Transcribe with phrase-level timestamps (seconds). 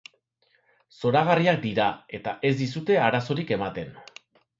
[1.01, 1.89] Zoragarriak dira,
[2.19, 3.93] eta ez dizute arazorik ematen.